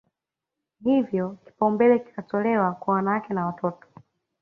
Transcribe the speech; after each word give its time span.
Hivyo 0.83 1.37
kipaumbele 1.45 1.99
kikatolewa 1.99 2.71
kwa 2.71 2.93
wanawake 2.93 3.33
na 3.33 3.45
watoto 3.45 3.87